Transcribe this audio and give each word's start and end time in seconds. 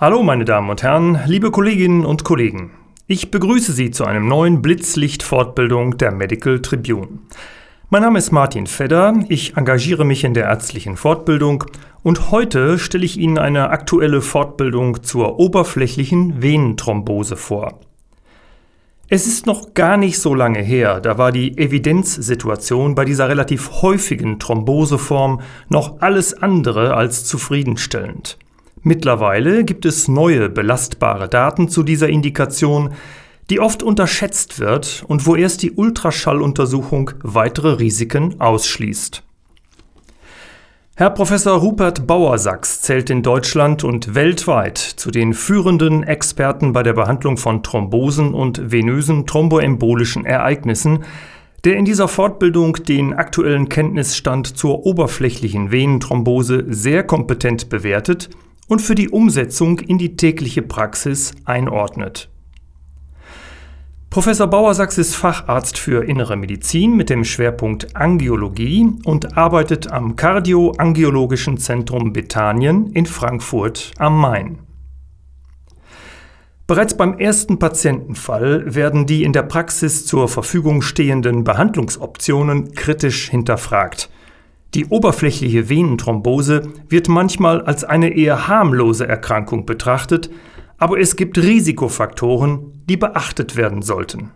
Hallo 0.00 0.22
meine 0.22 0.46
Damen 0.46 0.70
und 0.70 0.82
Herren, 0.82 1.20
liebe 1.26 1.50
Kolleginnen 1.50 2.06
und 2.06 2.24
Kollegen. 2.24 2.70
Ich 3.06 3.30
begrüße 3.30 3.72
Sie 3.72 3.90
zu 3.90 4.06
einem 4.06 4.28
neuen 4.28 4.62
Blitzlicht-Fortbildung 4.62 5.98
der 5.98 6.10
Medical 6.10 6.62
Tribune. 6.62 7.18
Mein 7.90 8.00
Name 8.00 8.18
ist 8.18 8.32
Martin 8.32 8.66
Fedder, 8.66 9.12
ich 9.28 9.58
engagiere 9.58 10.06
mich 10.06 10.24
in 10.24 10.32
der 10.32 10.44
ärztlichen 10.44 10.96
Fortbildung 10.96 11.64
und 12.02 12.30
heute 12.30 12.78
stelle 12.78 13.04
ich 13.04 13.18
Ihnen 13.18 13.36
eine 13.36 13.68
aktuelle 13.68 14.22
Fortbildung 14.22 15.02
zur 15.02 15.38
oberflächlichen 15.38 16.40
Venenthrombose 16.40 17.36
vor. 17.36 17.80
Es 19.08 19.26
ist 19.26 19.44
noch 19.44 19.74
gar 19.74 19.98
nicht 19.98 20.18
so 20.18 20.34
lange 20.34 20.62
her, 20.62 21.02
da 21.02 21.18
war 21.18 21.30
die 21.30 21.58
Evidenzsituation 21.58 22.94
bei 22.94 23.04
dieser 23.04 23.28
relativ 23.28 23.82
häufigen 23.82 24.38
Thromboseform 24.38 25.42
noch 25.68 26.00
alles 26.00 26.32
andere 26.32 26.94
als 26.94 27.26
zufriedenstellend. 27.26 28.38
Mittlerweile 28.82 29.64
gibt 29.64 29.84
es 29.84 30.08
neue 30.08 30.48
belastbare 30.48 31.28
Daten 31.28 31.68
zu 31.68 31.82
dieser 31.82 32.08
Indikation, 32.08 32.94
die 33.50 33.60
oft 33.60 33.82
unterschätzt 33.82 34.58
wird 34.58 35.04
und 35.06 35.26
wo 35.26 35.36
erst 35.36 35.62
die 35.62 35.72
Ultraschalluntersuchung 35.72 37.10
weitere 37.22 37.72
Risiken 37.72 38.40
ausschließt. 38.40 39.22
Herr 40.96 41.10
Professor 41.10 41.58
Rupert 41.58 42.06
Bauersachs 42.06 42.82
zählt 42.82 43.10
in 43.10 43.22
Deutschland 43.22 43.84
und 43.84 44.14
weltweit 44.14 44.78
zu 44.78 45.10
den 45.10 45.34
führenden 45.34 46.02
Experten 46.02 46.72
bei 46.72 46.82
der 46.82 46.92
Behandlung 46.92 47.38
von 47.38 47.62
Thrombosen 47.62 48.34
und 48.34 48.70
venösen 48.70 49.26
thromboembolischen 49.26 50.26
Ereignissen, 50.26 51.04
der 51.64 51.76
in 51.76 51.84
dieser 51.84 52.06
Fortbildung 52.06 52.74
den 52.74 53.14
aktuellen 53.14 53.68
Kenntnisstand 53.68 54.58
zur 54.58 54.86
oberflächlichen 54.86 55.70
Venenthrombose 55.70 56.64
sehr 56.68 57.02
kompetent 57.02 57.68
bewertet 57.68 58.30
und 58.70 58.80
für 58.80 58.94
die 58.94 59.08
Umsetzung 59.08 59.80
in 59.80 59.98
die 59.98 60.14
tägliche 60.14 60.62
Praxis 60.62 61.32
einordnet. 61.44 62.30
Professor 64.10 64.46
Bauersachs 64.46 64.96
ist 64.96 65.16
Facharzt 65.16 65.76
für 65.76 66.04
Innere 66.04 66.36
Medizin 66.36 66.96
mit 66.96 67.10
dem 67.10 67.24
Schwerpunkt 67.24 67.96
Angiologie 67.96 68.88
und 69.04 69.36
arbeitet 69.36 69.90
am 69.90 70.14
Kardioangiologischen 70.14 71.58
Zentrum 71.58 72.12
Bethanien 72.12 72.92
in 72.92 73.06
Frankfurt 73.06 73.90
am 73.98 74.20
Main. 74.20 74.60
Bereits 76.68 76.96
beim 76.96 77.18
ersten 77.18 77.58
Patientenfall 77.58 78.76
werden 78.76 79.04
die 79.04 79.24
in 79.24 79.32
der 79.32 79.42
Praxis 79.42 80.06
zur 80.06 80.28
Verfügung 80.28 80.80
stehenden 80.82 81.42
Behandlungsoptionen 81.42 82.72
kritisch 82.74 83.30
hinterfragt. 83.30 84.10
Die 84.74 84.86
oberflächliche 84.86 85.68
Venenthrombose 85.68 86.62
wird 86.88 87.08
manchmal 87.08 87.60
als 87.62 87.82
eine 87.82 88.14
eher 88.14 88.46
harmlose 88.46 89.06
Erkrankung 89.06 89.66
betrachtet, 89.66 90.30
aber 90.78 91.00
es 91.00 91.16
gibt 91.16 91.38
Risikofaktoren, 91.38 92.84
die 92.88 92.96
beachtet 92.96 93.56
werden 93.56 93.82
sollten. 93.82 94.30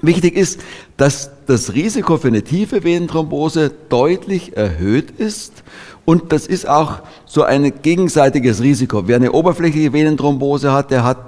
Wichtig 0.00 0.36
ist, 0.36 0.62
dass 0.96 1.30
das 1.46 1.74
Risiko 1.74 2.16
für 2.16 2.28
eine 2.28 2.42
tiefe 2.42 2.84
Venenthrombose 2.84 3.70
deutlich 3.88 4.56
erhöht 4.56 5.10
ist 5.10 5.62
und 6.04 6.32
das 6.32 6.46
ist 6.46 6.68
auch 6.68 6.98
so 7.24 7.44
ein 7.44 7.72
gegenseitiges 7.80 8.62
Risiko. 8.62 9.08
Wer 9.08 9.16
eine 9.16 9.32
oberflächliche 9.32 9.92
Venenthrombose 9.92 10.72
hat, 10.72 10.90
der 10.90 11.02
hat 11.02 11.18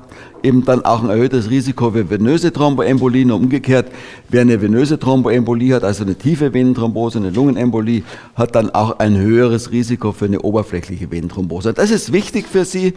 eben 0.42 0.64
dann 0.64 0.84
auch 0.84 1.02
ein 1.02 1.08
erhöhtes 1.08 1.48
Risiko 1.50 1.90
für 1.90 2.10
venöse 2.10 2.52
Thromboembolien 2.52 3.30
und 3.30 3.44
umgekehrt, 3.44 3.90
wer 4.28 4.42
eine 4.42 4.60
venöse 4.60 4.98
Thromboembolie 4.98 5.74
hat, 5.74 5.82
also 5.82 6.04
eine 6.04 6.14
tiefe 6.14 6.52
Venenthrombose, 6.52 7.18
eine 7.18 7.30
Lungenembolie, 7.30 8.02
hat 8.34 8.54
dann 8.54 8.70
auch 8.70 8.98
ein 8.98 9.16
höheres 9.16 9.72
Risiko 9.72 10.12
für 10.12 10.26
eine 10.26 10.40
oberflächliche 10.42 11.10
Venenthrombose. 11.10 11.72
Das 11.72 11.90
ist 11.90 12.12
wichtig 12.12 12.46
für 12.46 12.64
Sie. 12.64 12.92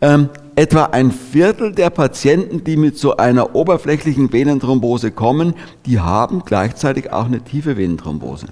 Ähm, 0.00 0.28
etwa 0.54 0.84
ein 0.86 1.12
Viertel 1.12 1.72
der 1.72 1.90
Patienten, 1.90 2.64
die 2.64 2.76
mit 2.76 2.96
so 2.96 3.16
einer 3.16 3.54
oberflächlichen 3.54 4.32
Venenthrombose 4.32 5.10
kommen, 5.10 5.54
die 5.86 6.00
haben 6.00 6.44
gleichzeitig 6.58 7.12
auch 7.12 7.26
eine 7.26 7.40
tiefe 7.40 7.76
Venenthrombose. 7.76 8.48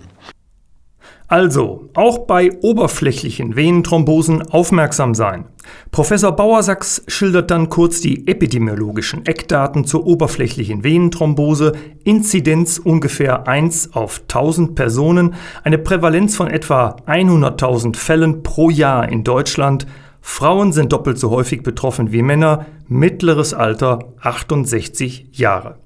Also, 1.26 1.88
auch 1.94 2.18
bei 2.20 2.52
oberflächlichen 2.62 3.56
Venenthrombosen 3.56 4.42
aufmerksam 4.42 5.12
sein. 5.12 5.46
Professor 5.90 6.30
Bauersachs 6.30 7.02
schildert 7.08 7.50
dann 7.50 7.68
kurz 7.68 8.00
die 8.00 8.28
epidemiologischen 8.28 9.26
Eckdaten 9.26 9.84
zur 9.84 10.06
oberflächlichen 10.06 10.84
Venenthrombose, 10.84 11.72
Inzidenz 12.04 12.78
ungefähr 12.78 13.48
1 13.48 13.94
auf 13.94 14.20
1000 14.20 14.76
Personen, 14.76 15.34
eine 15.64 15.78
Prävalenz 15.78 16.36
von 16.36 16.46
etwa 16.46 16.94
100.000 17.08 17.96
Fällen 17.96 18.44
pro 18.44 18.70
Jahr 18.70 19.08
in 19.08 19.24
Deutschland, 19.24 19.88
Frauen 20.20 20.72
sind 20.72 20.92
doppelt 20.92 21.18
so 21.18 21.30
häufig 21.30 21.64
betroffen 21.64 22.12
wie 22.12 22.22
Männer, 22.22 22.66
mittleres 22.86 23.52
Alter 23.52 24.12
68 24.20 25.30
Jahre. 25.32 25.78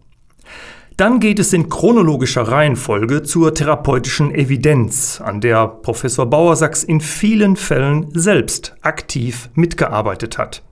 Dann 1.00 1.18
geht 1.18 1.38
es 1.38 1.54
in 1.54 1.70
chronologischer 1.70 2.42
Reihenfolge 2.42 3.22
zur 3.22 3.54
therapeutischen 3.54 4.34
Evidenz, 4.34 5.18
an 5.24 5.40
der 5.40 5.66
Professor 5.66 6.26
Bauersachs 6.26 6.84
in 6.84 7.00
vielen 7.00 7.56
Fällen 7.56 8.08
selbst 8.12 8.76
aktiv 8.82 9.48
mitgearbeitet 9.54 10.36
hat. 10.36 10.62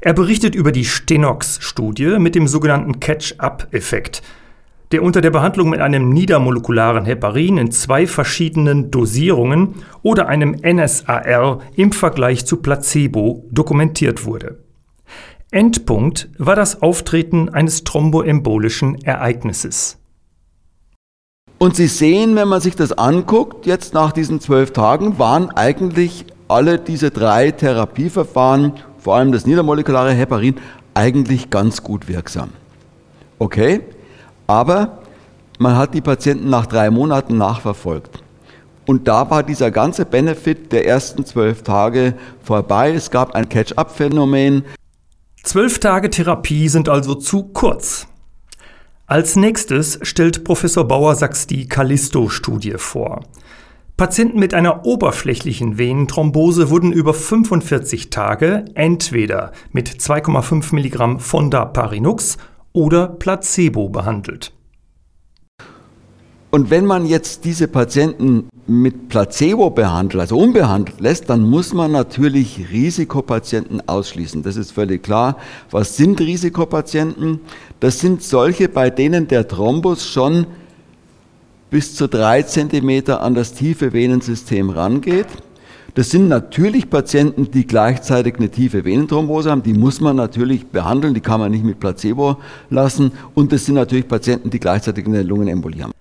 Er 0.00 0.14
berichtet 0.14 0.56
über 0.56 0.72
die 0.72 0.84
Stenox-Studie 0.84 2.18
mit 2.18 2.34
dem 2.34 2.48
sogenannten 2.48 2.98
Catch-up-Effekt, 2.98 4.20
der 4.90 5.04
unter 5.04 5.20
der 5.20 5.30
Behandlung 5.30 5.70
mit 5.70 5.78
einem 5.78 6.08
niedermolekularen 6.08 7.04
Heparin 7.04 7.56
in 7.56 7.70
zwei 7.70 8.04
verschiedenen 8.04 8.90
Dosierungen 8.90 9.76
oder 10.02 10.26
einem 10.26 10.56
NSAR 10.60 11.60
im 11.76 11.92
Vergleich 11.92 12.46
zu 12.46 12.56
Placebo 12.56 13.44
dokumentiert 13.52 14.26
wurde. 14.26 14.58
Endpunkt 15.50 16.28
war 16.36 16.56
das 16.56 16.82
Auftreten 16.82 17.48
eines 17.48 17.82
thromboembolischen 17.84 19.02
Ereignisses. 19.02 19.96
Und 21.56 21.74
Sie 21.74 21.86
sehen, 21.86 22.36
wenn 22.36 22.48
man 22.48 22.60
sich 22.60 22.76
das 22.76 22.92
anguckt, 22.92 23.64
jetzt 23.64 23.94
nach 23.94 24.12
diesen 24.12 24.40
zwölf 24.40 24.72
Tagen 24.72 25.18
waren 25.18 25.50
eigentlich 25.50 26.26
alle 26.48 26.78
diese 26.78 27.10
drei 27.10 27.50
Therapieverfahren, 27.50 28.74
vor 28.98 29.16
allem 29.16 29.32
das 29.32 29.46
niedermolekulare 29.46 30.12
Heparin, 30.12 30.56
eigentlich 30.92 31.48
ganz 31.48 31.82
gut 31.82 32.08
wirksam. 32.08 32.50
Okay, 33.38 33.80
aber 34.46 34.98
man 35.58 35.76
hat 35.76 35.94
die 35.94 36.00
Patienten 36.00 36.50
nach 36.50 36.66
drei 36.66 36.90
Monaten 36.90 37.38
nachverfolgt. 37.38 38.22
Und 38.86 39.08
da 39.08 39.30
war 39.30 39.42
dieser 39.42 39.70
ganze 39.70 40.04
Benefit 40.04 40.72
der 40.72 40.86
ersten 40.86 41.24
zwölf 41.24 41.62
Tage 41.62 42.14
vorbei. 42.42 42.92
Es 42.92 43.10
gab 43.10 43.34
ein 43.34 43.48
Catch-up-Phänomen. 43.48 44.64
Zwölf 45.48 45.78
Tage 45.78 46.10
Therapie 46.10 46.68
sind 46.68 46.90
also 46.90 47.14
zu 47.14 47.44
kurz. 47.44 48.06
Als 49.06 49.34
nächstes 49.34 49.98
stellt 50.02 50.44
Professor 50.44 50.86
Bauer-Sachs 50.86 51.46
die 51.46 51.66
Callisto-Studie 51.66 52.74
vor. 52.76 53.24
Patienten 53.96 54.40
mit 54.40 54.52
einer 54.52 54.84
oberflächlichen 54.84 55.78
Venenthrombose 55.78 56.68
wurden 56.68 56.92
über 56.92 57.14
45 57.14 58.10
Tage 58.10 58.66
entweder 58.74 59.52
mit 59.72 59.88
2,5 59.88 60.74
Milligramm 60.74 61.18
Fondaparinux 61.18 62.36
oder 62.74 63.06
Placebo 63.08 63.88
behandelt. 63.88 64.52
Und 66.50 66.70
wenn 66.70 66.86
man 66.86 67.04
jetzt 67.04 67.44
diese 67.44 67.68
Patienten 67.68 68.48
mit 68.66 69.08
Placebo 69.08 69.68
behandelt, 69.70 70.22
also 70.22 70.38
unbehandelt 70.38 70.98
lässt, 71.00 71.28
dann 71.28 71.42
muss 71.42 71.74
man 71.74 71.92
natürlich 71.92 72.70
Risikopatienten 72.70 73.86
ausschließen. 73.86 74.42
Das 74.42 74.56
ist 74.56 74.72
völlig 74.72 75.02
klar. 75.02 75.36
Was 75.70 75.96
sind 75.96 76.20
Risikopatienten? 76.20 77.40
Das 77.80 78.00
sind 78.00 78.22
solche, 78.22 78.68
bei 78.68 78.88
denen 78.88 79.28
der 79.28 79.46
Thrombus 79.46 80.06
schon 80.06 80.46
bis 81.70 81.94
zu 81.94 82.08
drei 82.08 82.42
Zentimeter 82.42 83.20
an 83.20 83.34
das 83.34 83.52
tiefe 83.52 83.92
Venensystem 83.92 84.70
rangeht. 84.70 85.26
Das 85.94 86.10
sind 86.10 86.28
natürlich 86.28 86.88
Patienten, 86.88 87.50
die 87.50 87.66
gleichzeitig 87.66 88.36
eine 88.36 88.48
tiefe 88.50 88.84
Venenthrombose 88.84 89.50
haben. 89.50 89.62
Die 89.62 89.74
muss 89.74 90.00
man 90.00 90.16
natürlich 90.16 90.66
behandeln. 90.66 91.12
Die 91.12 91.20
kann 91.20 91.40
man 91.40 91.50
nicht 91.50 91.64
mit 91.64 91.78
Placebo 91.80 92.36
lassen. 92.70 93.12
Und 93.34 93.52
das 93.52 93.66
sind 93.66 93.74
natürlich 93.74 94.08
Patienten, 94.08 94.48
die 94.48 94.60
gleichzeitig 94.60 95.06
eine 95.06 95.22
Lungenembolie 95.22 95.82
haben. 95.82 95.97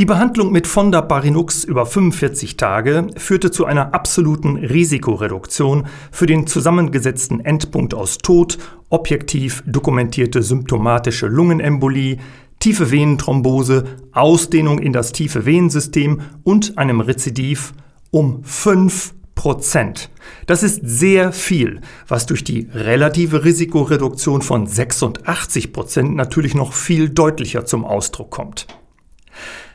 Die 0.00 0.06
Behandlung 0.06 0.50
mit 0.50 0.66
Fondaparinux 0.66 1.62
über 1.64 1.84
45 1.84 2.56
Tage 2.56 3.08
führte 3.18 3.50
zu 3.50 3.66
einer 3.66 3.92
absoluten 3.92 4.56
Risikoreduktion 4.56 5.88
für 6.10 6.24
den 6.24 6.46
zusammengesetzten 6.46 7.44
Endpunkt 7.44 7.92
aus 7.92 8.16
Tod, 8.16 8.56
objektiv 8.88 9.62
dokumentierte 9.66 10.42
symptomatische 10.42 11.26
Lungenembolie, 11.26 12.16
tiefe 12.60 12.90
Venenthrombose, 12.90 13.84
Ausdehnung 14.12 14.78
in 14.78 14.94
das 14.94 15.12
tiefe 15.12 15.44
Venensystem 15.44 16.22
und 16.44 16.78
einem 16.78 17.00
Rezidiv 17.02 17.74
um 18.10 18.42
5 18.42 19.12
Prozent. 19.34 20.08
Das 20.46 20.62
ist 20.62 20.80
sehr 20.82 21.30
viel, 21.30 21.82
was 22.08 22.24
durch 22.24 22.42
die 22.42 22.70
relative 22.72 23.44
Risikoreduktion 23.44 24.40
von 24.40 24.66
86 24.66 25.74
Prozent 25.74 26.16
natürlich 26.16 26.54
noch 26.54 26.72
viel 26.72 27.10
deutlicher 27.10 27.66
zum 27.66 27.84
Ausdruck 27.84 28.30
kommt. 28.30 28.66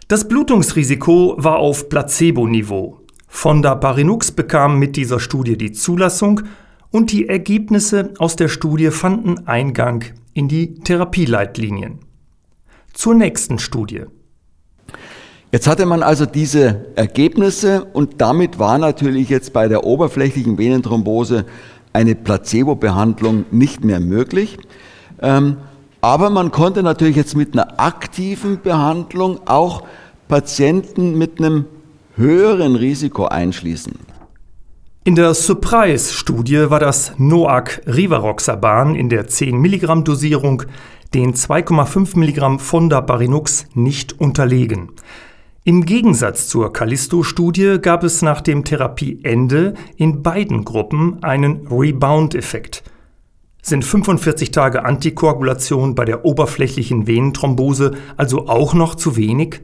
Das 0.07 0.27
Blutungsrisiko 0.27 1.33
war 1.39 1.57
auf 1.57 1.89
Placebo-Niveau. 1.89 2.99
Fonda 3.27 3.73
Parinux 3.73 4.31
bekam 4.31 4.77
mit 4.77 4.97
dieser 4.97 5.19
Studie 5.19 5.57
die 5.57 5.71
Zulassung 5.71 6.41
und 6.91 7.11
die 7.11 7.27
Ergebnisse 7.27 8.13
aus 8.19 8.35
der 8.35 8.47
Studie 8.47 8.91
fanden 8.91 9.47
Eingang 9.47 10.03
in 10.33 10.47
die 10.47 10.75
Therapieleitlinien. 10.75 12.01
Zur 12.93 13.15
nächsten 13.15 13.57
Studie. 13.57 14.03
Jetzt 15.51 15.65
hatte 15.65 15.87
man 15.87 16.03
also 16.03 16.27
diese 16.27 16.85
Ergebnisse 16.95 17.85
und 17.85 18.21
damit 18.21 18.59
war 18.59 18.77
natürlich 18.77 19.29
jetzt 19.29 19.53
bei 19.53 19.67
der 19.67 19.85
oberflächlichen 19.85 20.59
Venenthrombose 20.59 21.47
eine 21.93 22.13
Placebo-Behandlung 22.13 23.45
nicht 23.49 23.83
mehr 23.83 23.99
möglich. 23.99 24.59
Ähm, 25.19 25.57
aber 26.05 26.29
man 26.29 26.51
konnte 26.51 26.83
natürlich 26.83 27.15
jetzt 27.15 27.35
mit 27.35 27.53
einer 27.53 27.79
aktiven 27.79 28.61
Behandlung 28.61 29.39
auch 29.47 29.81
Patienten 30.27 31.17
mit 31.17 31.39
einem 31.39 31.65
höheren 32.15 32.75
Risiko 32.75 33.25
einschließen. 33.25 33.93
In 35.03 35.15
der 35.15 35.33
Surprise-Studie 35.33 36.69
war 36.69 36.79
das 36.79 37.13
NOAC 37.17 37.81
Rivaroxaban 37.87 38.93
in 38.93 39.09
der 39.09 39.27
10 39.27 39.57
Milligramm 39.57 40.03
Dosierung 40.03 40.61
den 41.15 41.33
2,5 41.33 42.19
Milligramm 42.19 42.59
Fondaparinux 42.59 43.65
nicht 43.73 44.19
unterlegen. 44.19 44.91
Im 45.63 45.87
Gegensatz 45.87 46.49
zur 46.49 46.71
Callisto-Studie 46.71 47.79
gab 47.81 48.03
es 48.03 48.21
nach 48.21 48.41
dem 48.41 48.63
Therapieende 48.63 49.73
in 49.97 50.21
beiden 50.21 50.65
Gruppen 50.65 51.23
einen 51.23 51.65
Rebound-Effekt. 51.65 52.83
Sind 53.67 53.83
45 53.83 54.51
Tage 54.51 54.85
Antikoagulation 54.85 55.95
bei 55.95 56.05
der 56.05 56.23
oberflächlichen 56.23 57.07
Venenthrombose 57.07 57.93
also 58.15 58.47
auch 58.47 58.75
noch 58.75 58.93
zu 58.93 59.15
wenig? 59.15 59.61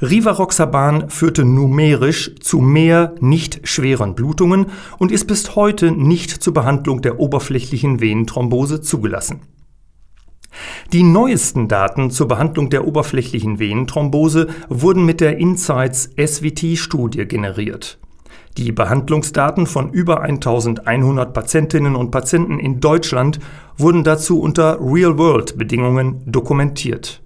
Rivaroxaban 0.00 1.10
führte 1.10 1.44
numerisch 1.44 2.36
zu 2.38 2.60
mehr 2.60 3.16
nicht 3.18 3.66
schweren 3.66 4.14
Blutungen 4.14 4.66
und 4.98 5.10
ist 5.10 5.26
bis 5.26 5.56
heute 5.56 5.90
nicht 5.90 6.30
zur 6.30 6.54
Behandlung 6.54 7.02
der 7.02 7.18
oberflächlichen 7.18 8.00
Venenthrombose 8.00 8.80
zugelassen. 8.80 9.40
Die 10.92 11.02
neuesten 11.02 11.66
Daten 11.66 12.12
zur 12.12 12.28
Behandlung 12.28 12.70
der 12.70 12.86
oberflächlichen 12.86 13.58
Venenthrombose 13.58 14.46
wurden 14.68 15.04
mit 15.04 15.20
der 15.20 15.36
Insights 15.36 16.10
SVT-Studie 16.16 17.26
generiert. 17.26 17.98
Die 18.56 18.72
Behandlungsdaten 18.72 19.66
von 19.66 19.90
über 19.90 20.22
1100 20.22 21.32
Patientinnen 21.32 21.94
und 21.94 22.10
Patienten 22.10 22.58
in 22.58 22.80
Deutschland 22.80 23.38
wurden 23.78 24.02
dazu 24.02 24.40
unter 24.40 24.78
Real-World-Bedingungen 24.80 26.22
dokumentiert. 26.26 27.22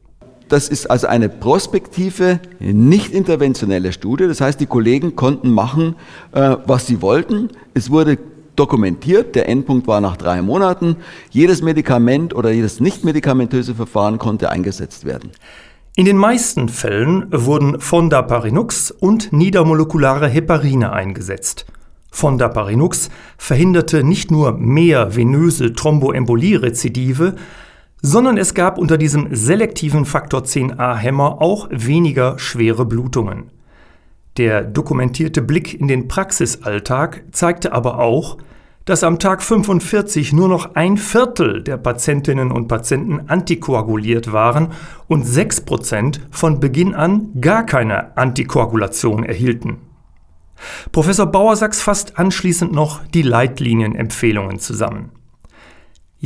Das 0.48 0.68
ist 0.68 0.90
also 0.90 1.06
eine 1.06 1.30
prospektive, 1.30 2.40
nicht 2.60 3.12
interventionelle 3.12 3.92
Studie. 3.92 4.26
Das 4.26 4.40
heißt, 4.40 4.60
die 4.60 4.66
Kollegen 4.66 5.16
konnten 5.16 5.50
machen, 5.50 5.96
äh, 6.32 6.56
was 6.66 6.86
sie 6.86 7.00
wollten. 7.00 7.48
Es 7.72 7.90
wurde 7.90 8.18
dokumentiert, 8.54 9.34
der 9.34 9.48
Endpunkt 9.48 9.86
war 9.86 10.00
nach 10.00 10.16
drei 10.16 10.42
Monaten. 10.42 10.96
Jedes 11.30 11.62
Medikament 11.62 12.34
oder 12.34 12.50
jedes 12.50 12.78
nicht 12.80 13.04
medikamentöse 13.04 13.74
Verfahren 13.74 14.18
konnte 14.18 14.50
eingesetzt 14.50 15.04
werden. 15.04 15.32
In 15.96 16.06
den 16.06 16.16
meisten 16.16 16.68
Fällen 16.68 17.26
wurden 17.30 17.80
Fondaparinux 17.80 18.90
und 18.90 19.32
niedermolekulare 19.32 20.26
Heparine 20.26 20.92
eingesetzt. 20.92 21.66
Fondaparinux 22.10 23.10
verhinderte 23.38 24.02
nicht 24.02 24.28
nur 24.28 24.58
mehr 24.58 25.14
venöse 25.14 25.72
Thromboembolie-Rezidive, 25.72 27.36
sondern 28.02 28.38
es 28.38 28.54
gab 28.54 28.76
unter 28.76 28.98
diesem 28.98 29.36
selektiven 29.36 30.04
Faktor 30.04 30.40
10a-Hämmer 30.40 31.40
auch 31.40 31.68
weniger 31.70 32.40
schwere 32.40 32.84
Blutungen. 32.86 33.52
Der 34.36 34.64
dokumentierte 34.64 35.42
Blick 35.42 35.78
in 35.78 35.86
den 35.86 36.08
Praxisalltag 36.08 37.22
zeigte 37.30 37.72
aber 37.72 38.00
auch, 38.00 38.38
dass 38.84 39.02
am 39.02 39.18
Tag 39.18 39.42
45 39.42 40.32
nur 40.32 40.48
noch 40.48 40.74
ein 40.74 40.96
Viertel 40.96 41.62
der 41.62 41.76
Patientinnen 41.76 42.52
und 42.52 42.68
Patienten 42.68 43.28
antikoaguliert 43.28 44.32
waren 44.32 44.72
und 45.08 45.24
6% 45.26 46.20
von 46.30 46.60
Beginn 46.60 46.94
an 46.94 47.30
gar 47.40 47.64
keine 47.64 48.16
Antikoagulation 48.16 49.24
erhielten. 49.24 49.78
Professor 50.92 51.26
Bauersachs 51.26 51.80
fasst 51.80 52.18
anschließend 52.18 52.72
noch 52.72 53.04
die 53.06 53.22
Leitlinienempfehlungen 53.22 54.58
zusammen. 54.58 55.10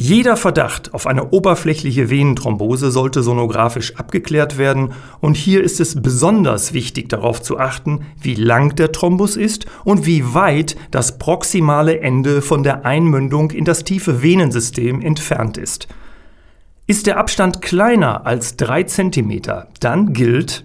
Jeder 0.00 0.36
Verdacht 0.36 0.94
auf 0.94 1.08
eine 1.08 1.30
oberflächliche 1.30 2.08
Venenthrombose 2.08 2.92
sollte 2.92 3.24
sonografisch 3.24 3.96
abgeklärt 3.96 4.56
werden 4.56 4.92
und 5.18 5.36
hier 5.36 5.60
ist 5.60 5.80
es 5.80 6.00
besonders 6.00 6.72
wichtig 6.72 7.08
darauf 7.08 7.42
zu 7.42 7.58
achten, 7.58 8.02
wie 8.20 8.36
lang 8.36 8.76
der 8.76 8.92
Thrombus 8.92 9.36
ist 9.36 9.66
und 9.84 10.06
wie 10.06 10.34
weit 10.34 10.76
das 10.92 11.18
proximale 11.18 11.98
Ende 11.98 12.42
von 12.42 12.62
der 12.62 12.86
Einmündung 12.86 13.50
in 13.50 13.64
das 13.64 13.82
tiefe 13.82 14.22
Venensystem 14.22 15.00
entfernt 15.00 15.58
ist. 15.58 15.88
Ist 16.86 17.08
der 17.08 17.16
Abstand 17.16 17.60
kleiner 17.60 18.24
als 18.24 18.54
3 18.54 18.84
cm, 18.84 19.42
dann 19.80 20.12
gilt 20.12 20.64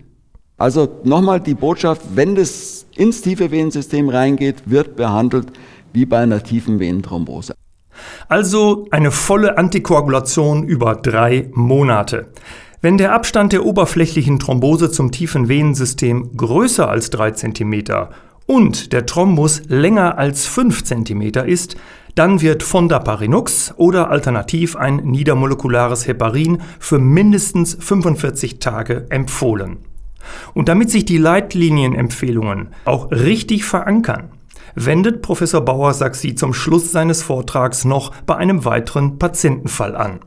also 0.58 1.02
nochmal 1.04 1.40
die 1.40 1.56
Botschaft, 1.56 2.04
wenn 2.14 2.36
das 2.36 2.86
ins 2.96 3.24
tiefe 3.24 3.50
Venensystem 3.50 4.10
reingeht, 4.10 4.62
wird 4.68 4.96
behandelt 4.96 5.48
wie 5.92 6.06
bei 6.06 6.20
einer 6.20 6.44
tiefen 6.44 6.80
Venenthrombose. 6.80 7.56
Also 8.28 8.88
eine 8.92 9.12
volle 9.12 9.58
Antikoagulation 9.58 10.64
über 10.64 10.96
drei 10.96 11.50
Monate. 11.54 12.28
Wenn 12.82 12.98
der 12.98 13.14
Abstand 13.14 13.54
der 13.54 13.66
oberflächlichen 13.66 14.40
Thrombose 14.40 14.92
zum 14.92 15.12
tiefen 15.12 15.48
Venensystem 15.48 16.36
größer 16.36 16.90
als 16.90 17.10
3 17.12 17.32
cm 17.32 17.84
und 18.46 18.92
der 18.92 19.06
Thrombus 19.06 19.62
länger 19.68 20.18
als 20.18 20.46
5 20.48 20.84
cm 20.84 21.22
ist, 21.46 21.78
dann 22.16 22.42
wird 22.42 22.62
Fondaparinux 22.62 23.74
oder 23.78 24.12
alternativ 24.12 24.76
ein 24.76 24.98
niedermolekulares 24.98 26.08
Heparin 26.08 26.62
für 26.78 27.00
mindestens 27.00 27.78
45 27.80 28.60
Tage 28.60 29.08
empfohlen. 29.10 29.78
Und 30.54 30.70
damit 30.70 30.92
sich 30.92 31.06
die 31.06 31.18
Leitlinienempfehlungen 31.18 32.70
auch 32.86 33.12
richtig 33.12 33.66
verankern, 33.66 34.30
wendet 34.76 35.22
Professor 35.22 35.62
Bauer 35.62 35.94
Saxi 35.94 36.36
zum 36.36 36.54
Schluss 36.54 36.92
seines 36.92 37.24
Vortrags 37.24 37.86
noch 37.86 38.12
bei 38.26 38.36
einem 38.36 38.66
weiteren 38.66 39.20
Patientenfall 39.20 39.96
an. 39.96 40.20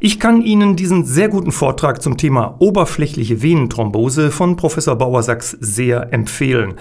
Ich 0.00 0.18
kann 0.18 0.42
Ihnen 0.42 0.74
diesen 0.76 1.04
sehr 1.04 1.28
guten 1.28 1.52
Vortrag 1.52 2.02
zum 2.02 2.16
Thema 2.16 2.56
oberflächliche 2.58 3.42
Venenthrombose 3.42 4.30
von 4.30 4.56
Professor 4.56 4.96
Bauer-Sachs 4.96 5.56
sehr 5.60 6.10
empfehlen. 6.12 6.74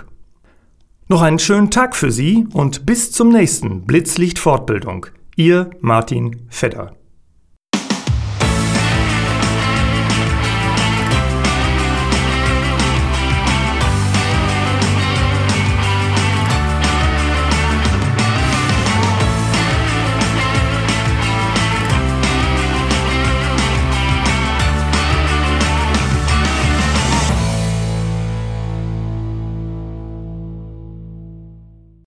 Noch 1.07 1.21
einen 1.21 1.39
schönen 1.39 1.71
Tag 1.71 1.95
für 1.95 2.11
Sie 2.11 2.47
und 2.51 2.85
bis 2.85 3.13
zum 3.13 3.29
nächsten 3.29 3.83
Blitzlicht 3.83 4.37
Fortbildung. 4.37 5.05
Ihr 5.37 5.69
Martin 5.79 6.41
Fedder. 6.49 6.97